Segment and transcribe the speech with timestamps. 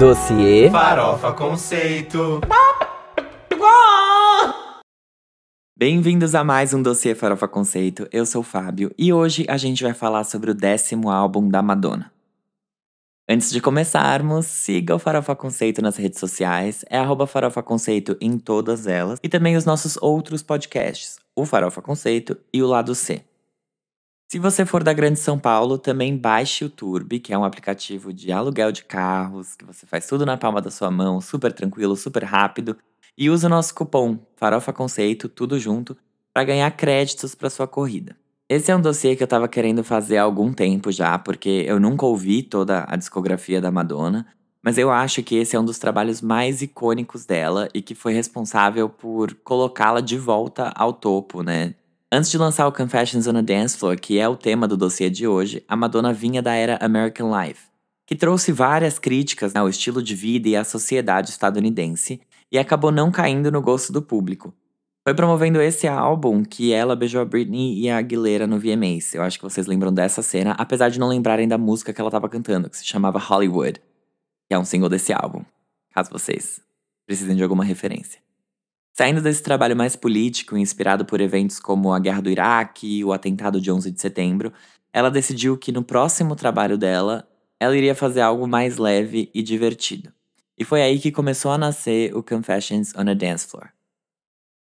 [0.00, 2.40] Dossiê Farofa Conceito.
[5.76, 8.08] Bem-vindos a mais um Dossiê Farofa Conceito.
[8.10, 11.60] Eu sou o Fábio e hoje a gente vai falar sobre o décimo álbum da
[11.60, 12.10] Madonna.
[13.28, 18.38] Antes de começarmos, siga o Farofa Conceito nas redes sociais, é arroba Farofa Conceito em
[18.38, 23.22] todas elas, e também os nossos outros podcasts, o Farofa Conceito e o Lado C.
[24.30, 28.12] Se você for da Grande São Paulo, também baixe o Turbi, que é um aplicativo
[28.12, 31.96] de aluguel de carros, que você faz tudo na palma da sua mão, super tranquilo,
[31.96, 32.76] super rápido,
[33.18, 35.96] e use o nosso cupom Farofa Conceito, tudo junto,
[36.32, 38.16] para ganhar créditos para sua corrida.
[38.48, 41.80] Esse é um dossiê que eu tava querendo fazer há algum tempo já, porque eu
[41.80, 44.28] nunca ouvi toda a discografia da Madonna,
[44.62, 48.12] mas eu acho que esse é um dos trabalhos mais icônicos dela e que foi
[48.12, 51.74] responsável por colocá-la de volta ao topo, né?
[52.12, 55.08] Antes de lançar o Confessions on a Dance Floor, que é o tema do dossiê
[55.08, 57.68] de hoje, a Madonna vinha da era American Life,
[58.04, 62.20] que trouxe várias críticas ao estilo de vida e à sociedade estadunidense
[62.50, 64.52] e acabou não caindo no gosto do público.
[65.06, 69.14] Foi promovendo esse álbum que ela beijou a Britney e a Aguilera no VMAs.
[69.14, 72.08] Eu acho que vocês lembram dessa cena, apesar de não lembrarem da música que ela
[72.08, 73.80] estava cantando, que se chamava Hollywood,
[74.48, 75.44] que é um single desse álbum,
[75.94, 76.60] caso vocês
[77.06, 78.20] precisem de alguma referência.
[78.92, 83.12] Saindo desse trabalho mais político, inspirado por eventos como a Guerra do Iraque e o
[83.12, 84.52] atentado de 11 de setembro,
[84.92, 90.12] ela decidiu que no próximo trabalho dela, ela iria fazer algo mais leve e divertido.
[90.58, 93.68] E foi aí que começou a nascer o Confessions on a Dance Floor.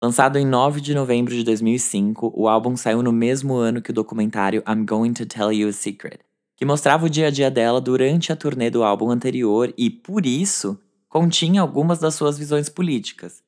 [0.03, 3.95] Lançado em 9 de novembro de 2005, o álbum saiu no mesmo ano que o
[3.95, 6.19] documentário I'm Going to Tell You a Secret,
[6.55, 10.27] que mostrava o dia a dia dela durante a turnê do álbum anterior e, por
[10.27, 13.46] isso, continha algumas das suas visões políticas.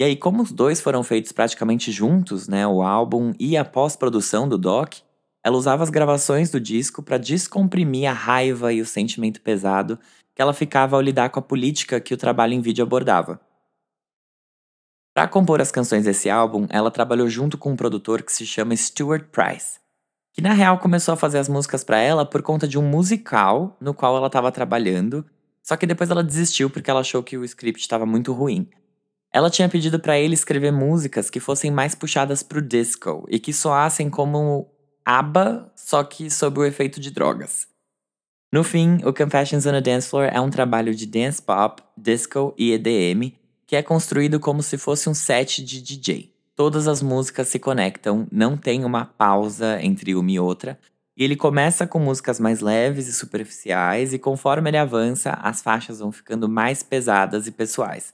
[0.00, 4.48] E aí, como os dois foram feitos praticamente juntos, né, o álbum e a pós-produção
[4.48, 4.94] do doc,
[5.44, 9.98] ela usava as gravações do disco para descomprimir a raiva e o sentimento pesado
[10.34, 13.38] que ela ficava ao lidar com a política que o trabalho em vídeo abordava.
[15.12, 18.74] Para compor as canções desse álbum, ela trabalhou junto com um produtor que se chama
[18.74, 19.80] Stuart Price,
[20.32, 23.76] que na real começou a fazer as músicas para ela por conta de um musical
[23.78, 25.26] no qual ela estava trabalhando,
[25.62, 28.66] só que depois ela desistiu porque ela achou que o script estava muito ruim.
[29.32, 33.52] Ela tinha pedido para ele escrever músicas que fossem mais puxadas pro disco e que
[33.52, 34.68] soassem como
[35.04, 37.68] ABBA, só que sob o efeito de drogas.
[38.52, 42.52] No fim, o Confessions on a Dance Floor é um trabalho de dance pop, disco
[42.58, 46.34] e EDM que é construído como se fosse um set de DJ.
[46.56, 50.76] Todas as músicas se conectam, não tem uma pausa entre uma e outra,
[51.16, 56.00] e ele começa com músicas mais leves e superficiais, e conforme ele avança, as faixas
[56.00, 58.12] vão ficando mais pesadas e pessoais.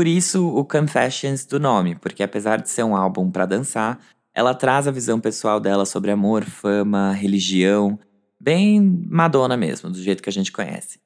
[0.00, 4.00] Por isso, o Confessions do nome, porque apesar de ser um álbum para dançar,
[4.32, 7.98] ela traz a visão pessoal dela sobre amor, fama, religião,
[8.40, 10.98] bem Madonna mesmo, do jeito que a gente conhece.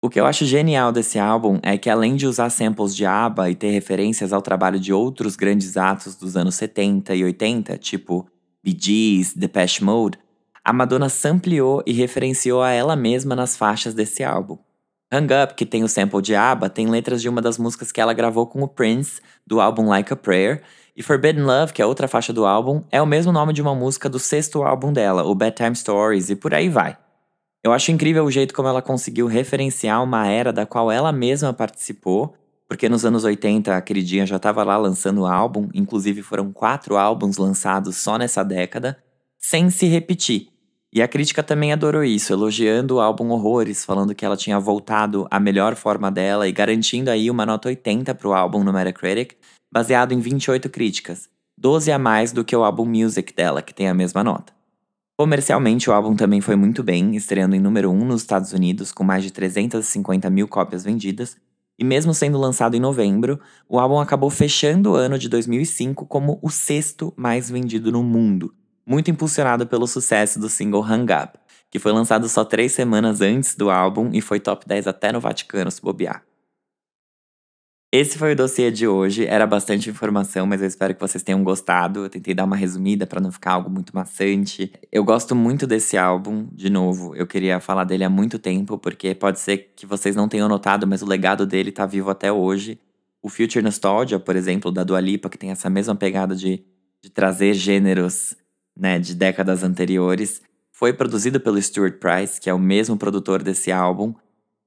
[0.00, 3.50] O que eu acho genial desse álbum é que, além de usar samples de ABBA
[3.50, 8.26] e ter referências ao trabalho de outros grandes atos dos anos 70 e 80, tipo
[8.64, 10.18] Bee Gees, Depeche Mode,
[10.64, 14.56] a Madonna sampleou e referenciou a ela mesma nas faixas desse álbum.
[15.12, 18.00] Hang Up, que tem o sample de ABBA, tem letras de uma das músicas que
[18.00, 20.62] ela gravou com o Prince, do álbum Like a Prayer,
[20.96, 23.74] e Forbidden Love, que é outra faixa do álbum, é o mesmo nome de uma
[23.74, 26.98] música do sexto álbum dela, o Bedtime Stories, e por aí vai.
[27.62, 31.52] Eu acho incrível o jeito como ela conseguiu referenciar uma era da qual ela mesma
[31.52, 32.34] participou,
[32.68, 37.36] porque nos anos 80 a queridinha já estava lá lançando álbum, inclusive foram quatro álbuns
[37.36, 38.98] lançados só nessa década,
[39.38, 40.55] sem se repetir.
[40.92, 45.26] E a crítica também adorou isso, elogiando o álbum Horrores, falando que ela tinha voltado
[45.30, 49.36] à melhor forma dela e garantindo aí uma nota 80 para o álbum no Metacritic,
[49.70, 53.88] baseado em 28 críticas, 12 a mais do que o álbum Music dela, que tem
[53.88, 54.54] a mesma nota.
[55.18, 59.02] Comercialmente, o álbum também foi muito bem, estreando em número 1 nos Estados Unidos, com
[59.02, 61.36] mais de 350 mil cópias vendidas,
[61.78, 66.38] e mesmo sendo lançado em novembro, o álbum acabou fechando o ano de 2005 como
[66.42, 68.54] o sexto mais vendido no mundo,
[68.86, 71.38] muito impulsionado pelo sucesso do single Hang Up,
[71.70, 75.20] que foi lançado só três semanas antes do álbum e foi top 10 até no
[75.20, 76.22] Vaticano se bobear.
[77.92, 79.24] Esse foi o dossiê de hoje.
[79.24, 82.04] Era bastante informação, mas eu espero que vocês tenham gostado.
[82.04, 84.72] Eu tentei dar uma resumida para não ficar algo muito maçante.
[84.92, 87.14] Eu gosto muito desse álbum, de novo.
[87.14, 90.86] Eu queria falar dele há muito tempo, porque pode ser que vocês não tenham notado,
[90.86, 92.78] mas o legado dele tá vivo até hoje.
[93.22, 96.62] O Future Nostalgia, por exemplo, da Dua Lipa, que tem essa mesma pegada de,
[97.02, 98.36] de trazer gêneros
[98.76, 103.72] né, de décadas anteriores, foi produzido pelo Stuart Price, que é o mesmo produtor desse
[103.72, 104.14] álbum.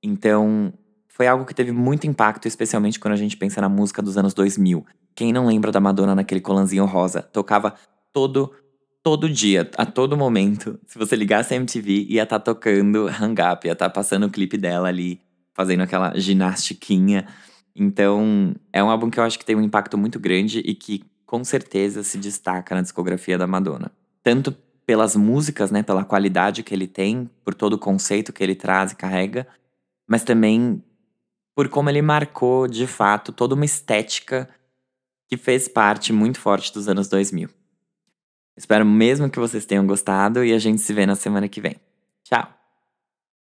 [0.01, 0.73] Então,
[1.07, 4.33] foi algo que teve muito impacto, especialmente quando a gente pensa na música dos anos
[4.33, 4.85] 2000.
[5.13, 7.21] Quem não lembra da Madonna naquele colanzinho rosa?
[7.21, 7.75] Tocava
[8.11, 8.51] todo
[9.03, 10.79] todo dia, a todo momento.
[10.85, 14.25] Se você ligasse a MTV, ia estar tá tocando Hang Up, ia estar tá passando
[14.25, 15.21] o clipe dela ali
[15.53, 17.27] fazendo aquela ginastiquinha.
[17.75, 21.03] Então, é um álbum que eu acho que tem um impacto muito grande e que
[21.29, 23.91] com certeza se destaca na discografia da Madonna.
[24.23, 24.51] Tanto
[24.83, 28.93] pelas músicas, né, pela qualidade que ele tem, por todo o conceito que ele traz
[28.93, 29.45] e carrega,
[30.07, 30.83] mas também
[31.53, 34.49] por como ele marcou, de fato, toda uma estética
[35.27, 37.47] que fez parte muito forte dos anos 2000.
[38.57, 41.75] Espero mesmo que vocês tenham gostado e a gente se vê na semana que vem.
[42.23, 42.58] Tchau!